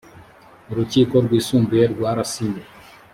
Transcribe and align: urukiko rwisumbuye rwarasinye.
urukiko 0.71 1.15
rwisumbuye 1.25 1.83
rwarasinye. 1.93 2.63